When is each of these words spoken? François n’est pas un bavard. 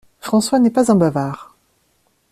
François 0.19 0.57
n’est 0.57 0.71
pas 0.71 0.91
un 0.91 0.95
bavard. 0.95 1.55